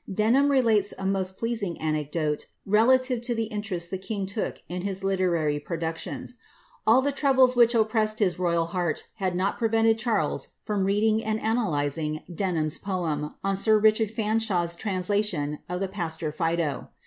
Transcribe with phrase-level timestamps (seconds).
[0.11, 5.03] Denham relates a most pleasing anecdote relative to the interest the king took in his
[5.03, 6.37] literary productions.
[6.87, 11.37] All the troubles which oppressed his iDjal heart had not prevented Charles from reading and
[11.37, 16.89] analysing Den Wm's poem on sir Richard Fanshaw's translation of the Pastor Fido.